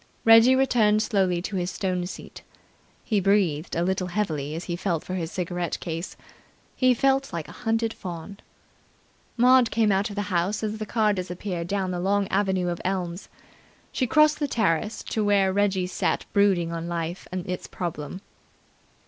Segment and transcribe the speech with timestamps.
[0.25, 2.41] Reggie returned slowly to his stone seat.
[3.03, 6.17] He breathed a little heavily as he felt for his cigarette case.
[6.75, 8.37] He felt like a hunted fawn.
[9.37, 12.81] Maud came out of the house as the car disappeared down the long avenue of
[12.83, 13.29] elms.
[13.91, 18.21] She crossed the terrace to where Reggie sat brooding on life and its problem.